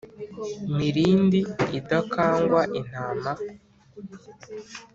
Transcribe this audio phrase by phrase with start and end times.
[0.75, 1.39] Mirindi
[1.79, 3.31] idakangwa intama